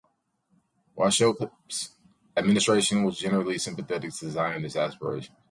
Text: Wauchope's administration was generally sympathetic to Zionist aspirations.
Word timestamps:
Wauchope's 0.97 1.91
administration 2.35 3.03
was 3.03 3.19
generally 3.19 3.59
sympathetic 3.59 4.11
to 4.15 4.31
Zionist 4.31 4.75
aspirations. 4.75 5.37